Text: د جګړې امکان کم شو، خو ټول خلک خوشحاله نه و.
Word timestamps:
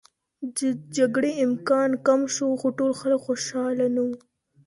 د 0.57 0.59
جګړې 0.97 1.31
امکان 1.45 1.89
کم 2.05 2.21
شو، 2.35 2.47
خو 2.59 2.67
ټول 2.77 2.91
خلک 2.99 3.19
خوشحاله 3.27 3.85
نه 3.95 4.01
و. 4.05 4.09